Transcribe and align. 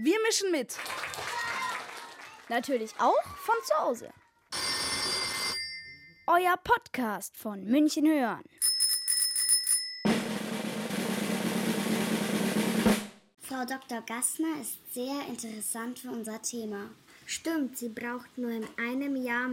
Wir 0.00 0.16
mischen 0.22 0.52
mit. 0.52 0.78
Natürlich 2.48 2.92
auch 3.00 3.20
von 3.36 3.56
zu 3.64 3.74
Hause. 3.80 4.10
Euer 6.28 6.56
Podcast 6.62 7.36
von 7.36 7.64
München 7.64 8.06
hören. 8.06 8.44
Frau 13.40 13.64
Dr. 13.64 14.00
Gassner 14.02 14.60
ist 14.60 14.78
sehr 14.94 15.26
interessant 15.26 15.98
für 15.98 16.10
unser 16.10 16.40
Thema. 16.42 16.90
Stimmt, 17.26 17.76
sie 17.76 17.88
braucht 17.88 18.38
nur 18.38 18.52
in 18.52 18.68
einem 18.78 19.16
Jahr 19.16 19.50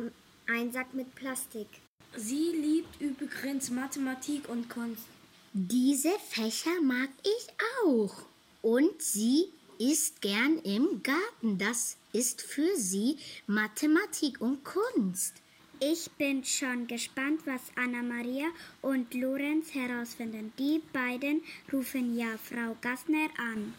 einen 0.48 0.72
Sack 0.72 0.94
mit 0.94 1.16
Plastik. 1.16 1.70
Sie 2.16 2.52
liebt 2.52 3.02
übrigens 3.02 3.72
Mathematik 3.72 4.48
und 4.48 4.70
Kunst. 4.70 5.08
Diese 5.54 6.12
Fächer 6.20 6.80
mag 6.84 7.10
ich 7.24 7.48
auch. 7.84 8.14
Und 8.62 9.02
sie 9.02 9.52
ist 9.80 10.22
gern 10.22 10.60
im 10.60 11.02
Garten. 11.04 11.58
Das 11.58 11.98
ist 12.14 12.42
für 12.42 12.76
sie 12.76 13.18
Mathematik 13.48 14.42
und 14.42 14.64
Kunst. 14.64 15.36
Ich 15.80 16.10
bin 16.12 16.44
schon 16.46 16.88
gespannt, 16.88 17.42
was 17.46 17.62
Anna-Maria 17.76 18.48
und 18.82 19.14
Lorenz 19.14 19.74
herausfinden. 19.74 20.54
Die 20.58 20.82
beiden 20.94 21.44
rufen 21.72 22.18
ja 22.18 22.38
Frau 22.42 22.76
Gassner 22.82 23.28
an. 23.38 23.76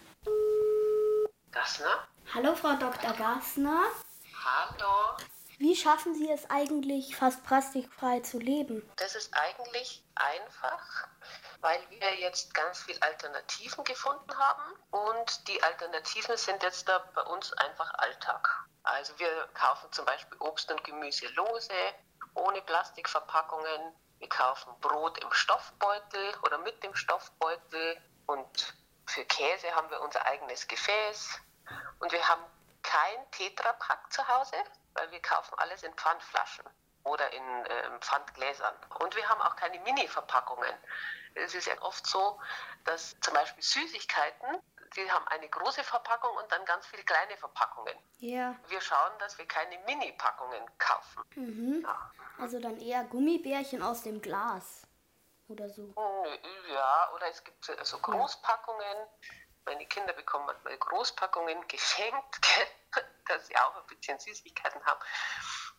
Gassner? 1.50 2.06
Hallo, 2.34 2.54
Frau 2.54 2.76
Dr. 2.76 3.12
Gassner. 3.14 3.84
Hallo. 4.44 5.16
Wie 5.58 5.74
schaffen 5.74 6.14
Sie 6.14 6.30
es 6.30 6.50
eigentlich, 6.50 7.16
fast 7.16 7.42
plastikfrei 7.44 8.20
zu 8.20 8.38
leben? 8.38 8.86
Das 8.96 9.14
ist 9.14 9.32
eigentlich 9.32 10.04
einfach, 10.14 11.08
weil 11.60 11.80
wir 11.88 12.14
jetzt 12.16 12.52
ganz 12.52 12.80
viele 12.80 13.00
Alternativen 13.00 13.82
gefunden 13.84 14.36
haben 14.36 14.74
und 14.90 15.48
die 15.48 15.62
Alternativen 15.62 16.36
sind 16.36 16.62
jetzt 16.62 16.86
da 16.88 16.98
bei 17.14 17.22
uns 17.22 17.54
einfach 17.54 17.94
Alltag. 17.94 18.66
Also 18.82 19.18
wir 19.18 19.48
kaufen 19.54 19.90
zum 19.92 20.04
Beispiel 20.04 20.36
Obst 20.40 20.70
und 20.70 20.84
Gemüse 20.84 21.26
lose, 21.28 21.72
ohne 22.34 22.60
Plastikverpackungen. 22.60 23.94
Wir 24.18 24.28
kaufen 24.28 24.78
Brot 24.80 25.16
im 25.24 25.32
Stoffbeutel 25.32 26.34
oder 26.42 26.58
mit 26.58 26.82
dem 26.82 26.94
Stoffbeutel 26.94 27.96
und 28.26 28.74
für 29.06 29.24
Käse 29.24 29.74
haben 29.74 29.88
wir 29.88 30.02
unser 30.02 30.26
eigenes 30.26 30.68
Gefäß 30.68 31.40
und 32.00 32.12
wir 32.12 32.28
haben 32.28 32.42
kein 32.96 33.30
Tetrapack 33.30 34.12
zu 34.12 34.26
Hause, 34.26 34.56
weil 34.94 35.10
wir 35.10 35.20
kaufen 35.20 35.54
alles 35.58 35.82
in 35.82 35.92
Pfandflaschen 35.94 36.64
oder 37.04 37.32
in 37.32 37.42
äh, 37.66 37.98
Pfandgläsern. 38.00 38.74
Und 39.00 39.14
wir 39.14 39.28
haben 39.28 39.40
auch 39.42 39.54
keine 39.56 39.78
Mini-Verpackungen. 39.80 40.74
Es 41.34 41.54
ist 41.54 41.66
ja 41.66 41.74
oft 41.82 42.06
so, 42.06 42.40
dass 42.84 43.14
zum 43.20 43.34
Beispiel 43.34 43.62
Süßigkeiten, 43.62 44.62
die 44.96 45.10
haben 45.10 45.26
eine 45.28 45.48
große 45.48 45.84
Verpackung 45.84 46.34
und 46.36 46.50
dann 46.50 46.64
ganz 46.64 46.86
viele 46.86 47.04
kleine 47.04 47.36
Verpackungen. 47.36 47.94
Ja. 48.18 48.56
Wir 48.68 48.80
schauen, 48.80 49.12
dass 49.18 49.36
wir 49.36 49.46
keine 49.46 49.78
Mini-Packungen 49.80 50.64
kaufen. 50.78 51.22
Mhm. 51.34 51.82
Ja. 51.82 52.10
Also 52.38 52.60
dann 52.60 52.80
eher 52.80 53.04
Gummibärchen 53.04 53.82
aus 53.82 54.02
dem 54.02 54.22
Glas 54.22 54.82
oder 55.48 55.68
so. 55.68 55.94
Ja, 56.68 57.10
oder 57.14 57.28
es 57.28 57.44
gibt 57.44 57.64
so 57.64 57.72
also 57.74 57.98
Großpackungen. 57.98 58.96
Meine 59.66 59.84
Kinder 59.86 60.12
bekommen 60.12 60.46
manchmal 60.46 60.76
Großpackungen 60.78 61.66
geschenkt, 61.66 62.40
dass 63.28 63.46
sie 63.48 63.56
auch 63.56 63.76
ein 63.76 63.86
bisschen 63.88 64.18
Süßigkeiten 64.18 64.84
haben. 64.84 65.00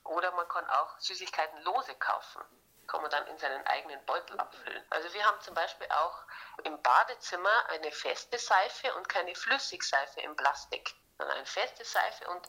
Oder 0.03 0.31
man 0.33 0.47
kann 0.49 0.65
auch 0.69 0.99
Süßigkeiten 0.99 1.61
lose 1.63 1.95
kaufen. 1.95 2.41
Kann 2.87 3.01
man 3.01 3.11
dann 3.11 3.25
in 3.27 3.37
seinen 3.37 3.65
eigenen 3.65 4.03
Beutel 4.05 4.39
abfüllen. 4.39 4.83
Also 4.89 5.13
wir 5.13 5.25
haben 5.25 5.39
zum 5.41 5.53
Beispiel 5.53 5.87
auch 5.89 6.23
im 6.63 6.81
Badezimmer 6.81 7.69
eine 7.69 7.91
feste 7.91 8.37
Seife 8.37 8.93
und 8.95 9.07
keine 9.09 9.33
Flüssigseife 9.35 10.21
im 10.21 10.35
Plastik. 10.35 10.93
Sondern 11.17 11.37
eine 11.37 11.45
feste 11.45 11.83
Seife 11.83 12.29
und 12.29 12.47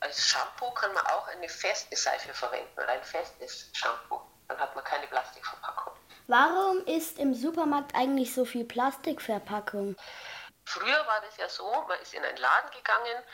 als 0.00 0.26
Shampoo 0.26 0.70
kann 0.72 0.92
man 0.92 1.06
auch 1.06 1.28
eine 1.28 1.48
feste 1.48 1.94
Seife 1.96 2.34
verwenden 2.34 2.72
oder 2.76 2.88
ein 2.88 3.04
festes 3.04 3.70
Shampoo. 3.74 4.20
Dann 4.48 4.58
hat 4.58 4.74
man 4.74 4.84
keine 4.84 5.06
Plastikverpackung. 5.06 5.94
Warum 6.26 6.84
ist 6.84 7.18
im 7.18 7.32
Supermarkt 7.32 7.94
eigentlich 7.94 8.34
so 8.34 8.44
viel 8.44 8.64
Plastikverpackung? 8.64 9.96
Früher 10.68 11.06
war 11.06 11.20
das 11.22 11.36
ja 11.38 11.48
so, 11.48 11.70
man 11.88 11.98
ist 12.00 12.12
in 12.12 12.22
einen 12.22 12.36
Laden 12.36 12.70
gegangen, 12.72 13.24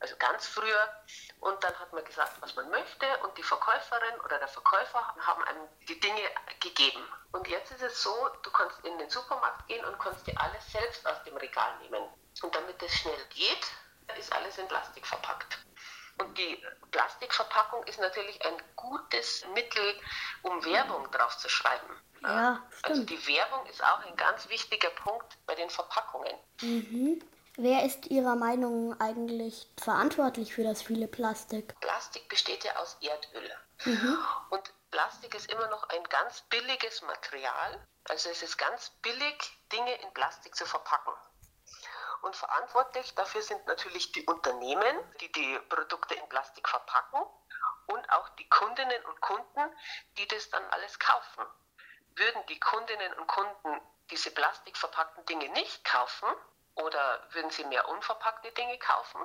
also 0.00 0.16
ganz 0.16 0.48
früher, 0.48 1.04
und 1.38 1.62
dann 1.62 1.78
hat 1.78 1.92
man 1.92 2.04
gesagt, 2.04 2.32
was 2.40 2.56
man 2.56 2.68
möchte, 2.70 3.06
und 3.18 3.38
die 3.38 3.44
Verkäuferin 3.44 4.20
oder 4.22 4.38
der 4.38 4.48
Verkäufer 4.48 5.14
haben 5.20 5.44
einem 5.44 5.68
die 5.88 6.00
Dinge 6.00 6.20
gegeben. 6.58 7.06
Und 7.30 7.46
jetzt 7.46 7.70
ist 7.70 7.82
es 7.82 8.02
so, 8.02 8.28
du 8.42 8.50
kannst 8.50 8.84
in 8.84 8.98
den 8.98 9.08
Supermarkt 9.08 9.68
gehen 9.68 9.84
und 9.84 9.98
kannst 10.00 10.26
dir 10.26 10.38
alles 10.40 10.66
selbst 10.72 11.06
aus 11.06 11.22
dem 11.22 11.36
Regal 11.36 11.78
nehmen. 11.78 12.02
Und 12.42 12.54
damit 12.54 12.82
es 12.82 12.92
schnell 12.92 13.24
geht, 13.26 13.70
ist 14.18 14.32
alles 14.32 14.58
in 14.58 14.66
Plastik 14.66 15.06
verpackt. 15.06 15.58
Und 16.18 16.36
die 16.38 16.62
Plastikverpackung 16.90 17.84
ist 17.84 17.98
natürlich 18.00 18.44
ein 18.44 18.54
gutes 18.76 19.44
Mittel, 19.54 20.00
um 20.42 20.64
Werbung 20.64 21.10
drauf 21.10 21.36
zu 21.38 21.48
schreiben. 21.48 21.86
Ja, 22.22 22.62
Also 22.82 23.02
stimmt. 23.02 23.10
die 23.10 23.26
Werbung 23.26 23.66
ist 23.66 23.82
auch 23.82 23.98
ein 24.06 24.16
ganz 24.16 24.48
wichtiger 24.48 24.90
Punkt 24.90 25.36
bei 25.46 25.54
den 25.54 25.68
Verpackungen. 25.70 26.32
Wer 27.56 27.84
ist 27.84 28.06
Ihrer 28.06 28.34
Meinung 28.34 28.98
eigentlich 29.00 29.68
verantwortlich 29.80 30.54
für 30.54 30.64
das 30.64 30.82
viele 30.82 31.06
Plastik? 31.06 31.78
Plastik 31.80 32.28
besteht 32.28 32.64
ja 32.64 32.74
aus 32.76 32.96
Erdöl. 33.00 33.50
Und 34.50 34.72
Plastik 34.90 35.34
ist 35.34 35.50
immer 35.52 35.68
noch 35.68 35.88
ein 35.90 36.02
ganz 36.04 36.40
billiges 36.42 37.02
Material. 37.02 37.86
Also 38.08 38.28
es 38.30 38.42
ist 38.42 38.56
ganz 38.56 38.90
billig, 39.02 39.36
Dinge 39.72 39.94
in 40.02 40.12
Plastik 40.14 40.54
zu 40.54 40.64
verpacken. 40.66 41.12
Und 42.24 42.34
verantwortlich 42.34 43.14
dafür 43.16 43.42
sind 43.42 43.66
natürlich 43.66 44.10
die 44.12 44.24
Unternehmen, 44.24 44.96
die 45.20 45.30
die 45.30 45.58
Produkte 45.68 46.14
in 46.14 46.26
Plastik 46.30 46.66
verpacken 46.66 47.20
und 47.86 48.10
auch 48.12 48.30
die 48.30 48.48
Kundinnen 48.48 49.04
und 49.04 49.20
Kunden, 49.20 49.76
die 50.16 50.26
das 50.28 50.48
dann 50.48 50.64
alles 50.70 50.98
kaufen. 50.98 51.44
Würden 52.16 52.46
die 52.46 52.58
Kundinnen 52.58 53.12
und 53.14 53.26
Kunden 53.26 53.78
diese 54.08 54.30
plastikverpackten 54.30 55.26
Dinge 55.26 55.50
nicht 55.50 55.84
kaufen 55.84 56.28
oder 56.76 57.28
würden 57.32 57.50
sie 57.50 57.64
mehr 57.64 57.86
unverpackte 57.90 58.50
Dinge 58.52 58.78
kaufen, 58.78 59.20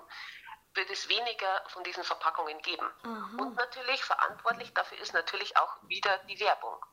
wird 0.74 0.90
es 0.90 1.08
weniger 1.08 1.64
von 1.68 1.86
diesen 1.86 2.04
Verpackungen 2.04 2.62
geben. 2.64 2.92
Und 3.40 3.56
natürlich 3.56 4.04
verantwortlich 4.04 4.74
dafür 4.74 4.98
ist 5.00 5.14
natürlich 5.14 5.56
auch 5.56 5.74
wieder 5.84 6.18
die 6.26 6.40
Werbung, 6.42 6.86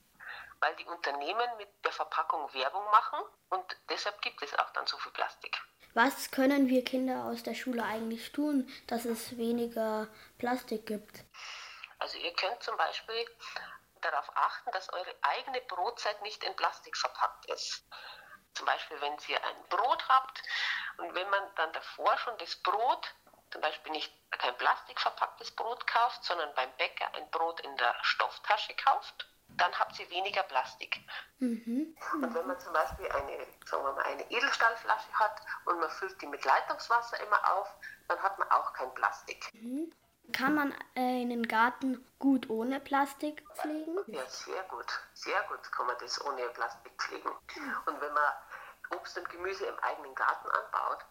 weil 0.61 0.77
die 0.77 0.85
Unternehmen 0.85 1.57
mit 1.57 1.69
der 1.85 1.93
Verpackung 1.93 2.55
Werbung 2.55 2.85
machen 2.93 3.19
und 3.49 3.77
deshalb 3.89 4.23
gibt 4.23 4.41
es 4.43 4.57
auch 4.57 4.71
dann 4.71 4.87
so 4.87 4.97
viel 4.99 5.11
Plastik. 5.11 5.61
Was 5.97 6.31
können 6.31 6.69
wir 6.69 6.85
Kinder 6.85 7.25
aus 7.25 7.43
der 7.43 7.55
Schule 7.55 7.83
eigentlich 7.83 8.31
tun, 8.31 8.71
dass 8.87 9.07
es 9.07 9.39
weniger 9.39 10.09
Plastik 10.37 10.85
gibt? 10.85 11.25
Also 11.99 12.19
ihr 12.19 12.35
könnt 12.35 12.63
zum 12.63 12.77
Beispiel 12.77 13.25
darauf 14.03 14.31
achten, 14.35 14.71
dass 14.73 14.93
eure 14.93 15.15
eigene 15.23 15.59
Brotzeit 15.63 16.21
nicht 16.21 16.45
in 16.45 16.55
Plastik 16.55 16.95
verpackt 16.99 17.47
ist. 17.47 17.83
Zum 18.53 18.67
Beispiel, 18.67 19.01
wenn 19.01 19.17
ihr 19.29 19.43
ein 19.43 19.69
Brot 19.71 20.07
habt 20.07 20.43
und 20.99 21.15
wenn 21.15 21.31
man 21.31 21.43
dann 21.55 21.73
davor 21.73 22.15
schon 22.19 22.37
das 22.37 22.57
Brot, 22.57 23.15
zum 23.51 23.63
Beispiel 23.63 23.93
nicht 23.93 24.13
kein 24.33 24.55
plastikverpacktes 24.59 25.53
Brot 25.53 25.87
kauft, 25.87 26.23
sondern 26.25 26.53
beim 26.57 26.71
Bäcker 26.77 27.07
ein 27.15 27.31
Brot 27.31 27.61
in 27.61 27.75
der 27.79 27.97
Stofftasche 28.03 28.75
kauft, 28.75 29.27
dann 29.59 29.73
habt 29.79 29.99
ihr 29.99 30.09
weniger 30.11 30.43
Plastik. 30.45 31.01
Und 31.41 32.35
wenn 32.35 32.47
man 32.47 32.59
zum 32.61 32.73
Beispiel 32.73 33.07
eine, 33.11 33.47
sagen 33.65 33.85
wir 33.85 33.93
mal, 33.93 34.05
eine 34.05 34.31
Edelstahlflasche 34.31 35.13
hat 35.15 35.41
und 35.65 35.81
man 35.81 35.91
füllt 35.91 36.21
die 36.21 36.27
mit 36.27 36.45
Leitungswasser 36.45 37.21
immer 37.21 37.53
auf, 37.53 37.69
dann 38.09 38.23
hat 38.23 38.39
man 38.39 38.51
auch 38.51 38.73
kein 38.73 38.93
Plastik. 38.95 39.53
Kann 40.33 40.55
man 40.55 40.73
äh, 40.95 41.23
einen 41.23 41.47
Garten 41.47 42.05
gut 42.19 42.51
ohne 42.51 42.81
Plastik 42.81 43.45
pflegen? 43.55 43.99
Ja, 44.09 44.25
sehr 44.27 44.63
gut. 44.65 44.87
Sehr 45.15 45.41
gut 45.43 45.71
kann 45.71 45.87
man 45.87 45.97
das 46.01 46.25
ohne 46.25 46.43
Plastik 46.49 46.93
pflegen. 46.99 47.31
Und 47.87 48.01
wenn 48.01 48.13
man 48.13 48.33
Obst 48.97 49.17
und 49.19 49.29
Gemüse 49.29 49.67
im 49.67 49.79
eigenen 49.81 50.15
Garten 50.15 50.49
anbaut, 50.51 51.05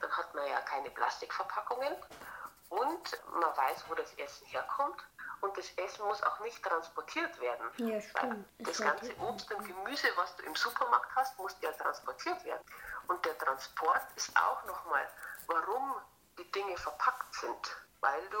dann 0.00 0.10
hat 0.10 0.34
man 0.34 0.46
ja 0.48 0.60
keine 0.62 0.90
Plastikverpackungen 0.90 1.94
und 2.68 3.22
man 3.32 3.56
weiß, 3.56 3.84
wo 3.88 3.94
das 3.94 4.12
Essen 4.14 4.46
herkommt. 4.48 5.02
Und 5.42 5.56
das 5.56 5.70
Essen 5.76 6.06
muss 6.06 6.22
auch 6.22 6.40
nicht 6.40 6.62
transportiert 6.62 7.38
werden. 7.40 7.70
Ja, 7.76 8.00
stimmt. 8.00 8.46
Das 8.58 8.78
ganze 8.78 9.14
Obst 9.18 9.52
und 9.52 9.66
Gemüse, 9.66 10.08
was 10.16 10.34
du 10.36 10.44
im 10.44 10.54
Supermarkt 10.56 11.14
hast, 11.14 11.38
muss 11.38 11.54
ja 11.60 11.70
transportiert 11.72 12.42
werden. 12.44 12.62
Und 13.08 13.24
der 13.24 13.36
Transport 13.38 14.02
ist 14.16 14.34
auch 14.36 14.64
nochmal, 14.64 15.06
warum 15.46 15.94
die 16.38 16.50
Dinge 16.52 16.76
verpackt 16.78 17.34
sind. 17.34 17.76
Weil 18.00 18.26
du 18.30 18.38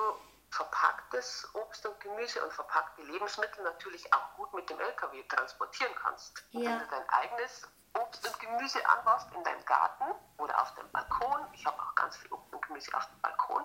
verpacktes 0.56 1.48
Obst 1.54 1.86
und 1.86 2.00
Gemüse 2.00 2.42
und 2.42 2.52
verpackte 2.52 3.02
Lebensmittel 3.02 3.62
natürlich 3.62 4.12
auch 4.12 4.34
gut 4.36 4.52
mit 4.54 4.68
dem 4.70 4.80
LKW 4.80 5.22
transportieren 5.24 5.92
kannst. 6.00 6.44
Ja. 6.50 6.60
Wenn 6.62 6.78
du 6.78 6.86
dein 6.90 7.08
eigenes 7.10 7.68
Obst 7.94 8.26
und 8.26 8.38
Gemüse 8.40 8.78
anbaust 8.88 9.28
in 9.34 9.44
deinem 9.44 9.64
Garten 9.64 10.04
oder 10.38 10.60
auf 10.60 10.74
dem 10.74 10.90
Balkon, 10.92 11.46
ich 11.52 11.64
habe 11.66 11.80
auch 11.80 11.94
ganz 11.94 12.16
viel 12.16 12.32
Obst 12.32 12.52
und 12.52 12.66
Gemüse 12.66 12.94
auf 12.94 13.06
dem 13.06 13.20
Balkon, 13.20 13.64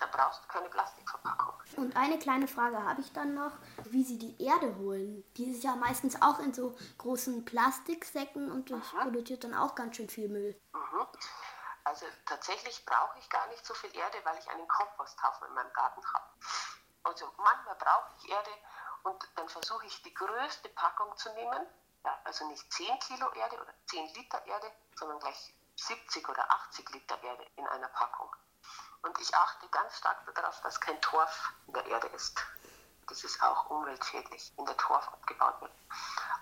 dann 0.00 0.10
brauchst 0.10 0.44
du 0.44 0.48
keine 0.48 0.68
Plastikverpackung. 0.68 1.54
Und 1.76 1.96
eine 1.96 2.18
kleine 2.18 2.46
Frage 2.46 2.82
habe 2.82 3.00
ich 3.00 3.12
dann 3.12 3.34
noch, 3.34 3.52
wie 3.84 4.04
Sie 4.04 4.18
die 4.18 4.42
Erde 4.42 4.76
holen. 4.76 5.24
Die 5.36 5.50
ist 5.50 5.64
ja 5.64 5.76
meistens 5.76 6.20
auch 6.20 6.38
in 6.40 6.52
so 6.52 6.76
großen 6.98 7.44
Plastiksäcken 7.44 8.50
und 8.50 8.70
das 8.70 8.90
produziert 8.90 9.44
dann 9.44 9.54
auch 9.54 9.74
ganz 9.74 9.96
schön 9.96 10.08
viel 10.08 10.28
Müll. 10.28 10.60
Also 11.88 12.04
tatsächlich 12.26 12.84
brauche 12.84 13.18
ich 13.18 13.30
gar 13.30 13.46
nicht 13.46 13.64
so 13.64 13.72
viel 13.72 13.96
Erde, 13.96 14.22
weil 14.22 14.36
ich 14.36 14.50
einen 14.50 14.68
Komposthaufen 14.68 15.48
in 15.48 15.54
meinem 15.54 15.72
Garten 15.72 16.02
habe. 16.12 16.26
Also 17.04 17.32
manchmal 17.38 17.76
brauche 17.76 18.12
ich 18.18 18.28
Erde 18.28 18.50
und 19.04 19.26
dann 19.36 19.48
versuche 19.48 19.86
ich 19.86 20.02
die 20.02 20.12
größte 20.12 20.68
Packung 20.68 21.16
zu 21.16 21.32
nehmen. 21.32 21.66
Ja, 22.04 22.20
also 22.24 22.46
nicht 22.48 22.70
10 22.74 22.98
Kilo 22.98 23.32
Erde 23.32 23.58
oder 23.58 23.72
10 23.86 24.06
Liter 24.12 24.44
Erde, 24.44 24.70
sondern 24.96 25.18
gleich 25.18 25.54
70 25.76 26.28
oder 26.28 26.50
80 26.50 26.90
Liter 26.90 27.22
Erde 27.22 27.46
in 27.56 27.66
einer 27.66 27.88
Packung. 27.88 28.36
Und 29.00 29.18
ich 29.18 29.34
achte 29.34 29.66
ganz 29.70 29.96
stark 29.96 30.18
darauf, 30.34 30.60
dass 30.60 30.78
kein 30.80 31.00
Torf 31.00 31.54
in 31.68 31.72
der 31.72 31.86
Erde 31.86 32.08
ist. 32.08 32.38
Das 33.08 33.24
ist 33.24 33.42
auch 33.42 33.70
umweltschädlich, 33.70 34.52
wenn 34.56 34.66
der 34.66 34.76
Torf 34.76 35.08
abgebaut 35.08 35.58
wird. 35.62 35.72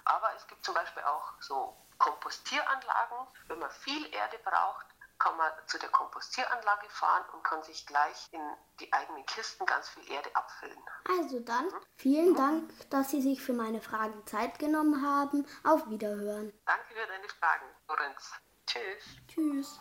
Aber 0.07 0.35
es 0.35 0.45
gibt 0.49 0.65
zum 0.65 0.75
Beispiel 0.75 1.05
auch 1.05 1.35
so 1.39 1.77
Kompostieranlagen. 1.99 3.29
Wenn 3.47 3.61
man 3.61 3.71
viel 3.71 4.13
Erde 4.13 4.39
braucht, 4.41 4.87
kann 5.19 5.37
man 5.37 5.51
zu 5.67 5.79
der 5.79 5.89
Kompostieranlage 5.91 6.89
fahren 6.91 7.25
und 7.33 7.43
kann 7.43 7.63
sich 7.63 7.87
gleich 7.87 8.29
in 8.33 8.41
die 8.81 8.93
eigenen 8.93 9.25
Kisten 9.27 9.65
ganz 9.67 9.89
viel 9.89 10.11
Erde 10.11 10.35
abfüllen. 10.35 10.79
Also 11.09 11.41
dann, 11.41 11.69
vielen 11.97 12.35
Dank, 12.35 12.71
dass 12.91 13.11
Sie 13.11 13.23
sich 13.23 13.43
für 13.43 13.55
meine 13.55 13.81
Fragen 13.81 14.27
Zeit 14.27 14.59
genommen 14.59 15.03
haben. 15.03 15.47
Auf 15.65 15.89
Wiederhören. 15.89 16.53
Danke 16.67 16.87
für 16.89 17.07
deine 17.07 17.29
Fragen, 17.29 17.67
Lorenz. 17.89 18.33
Tschüss. 18.67 19.05
Tschüss. 19.29 19.81